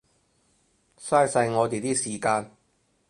[0.97, 2.49] 嘥晒我哋啲時間